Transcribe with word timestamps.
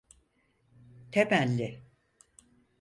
Temelli… 1.11 1.81